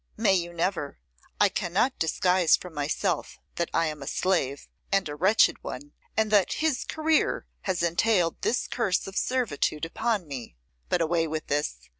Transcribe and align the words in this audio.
'May 0.17 0.33
you 0.33 0.51
never! 0.51 0.97
I 1.39 1.47
cannot 1.47 1.99
disguise 1.99 2.55
from 2.57 2.73
myself 2.73 3.37
that 3.57 3.69
I 3.71 3.85
am 3.85 4.01
a 4.01 4.07
slave, 4.07 4.67
and 4.91 5.07
a 5.07 5.13
wretched 5.15 5.63
one, 5.63 5.93
and 6.17 6.31
that 6.31 6.53
his 6.53 6.83
career 6.85 7.45
has 7.69 7.83
entailed 7.83 8.41
this 8.41 8.65
curse 8.67 9.05
of 9.05 9.15
servitude 9.15 9.85
upon 9.85 10.27
me. 10.27 10.55
But 10.89 11.01
away 11.01 11.27
with 11.27 11.45
this! 11.45 11.75